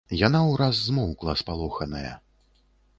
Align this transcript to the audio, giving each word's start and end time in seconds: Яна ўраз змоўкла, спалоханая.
Яна 0.27 0.39
ўраз 0.51 0.81
змоўкла, 0.87 1.37
спалоханая. 1.45 2.19